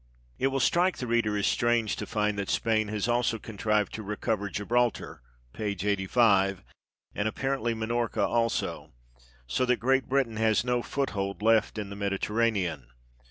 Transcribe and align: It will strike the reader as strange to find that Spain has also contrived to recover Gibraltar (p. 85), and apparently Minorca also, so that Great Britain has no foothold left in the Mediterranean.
It 0.39 0.47
will 0.47 0.59
strike 0.59 0.97
the 0.97 1.05
reader 1.05 1.37
as 1.37 1.45
strange 1.45 1.95
to 1.97 2.07
find 2.07 2.35
that 2.39 2.49
Spain 2.49 2.87
has 2.87 3.07
also 3.07 3.37
contrived 3.37 3.93
to 3.93 4.01
recover 4.01 4.49
Gibraltar 4.49 5.21
(p. 5.53 5.63
85), 5.79 6.63
and 7.13 7.27
apparently 7.27 7.75
Minorca 7.75 8.23
also, 8.25 8.93
so 9.45 9.63
that 9.63 9.77
Great 9.77 10.09
Britain 10.09 10.37
has 10.37 10.65
no 10.65 10.81
foothold 10.81 11.43
left 11.43 11.77
in 11.77 11.91
the 11.91 11.95
Mediterranean. 11.95 12.87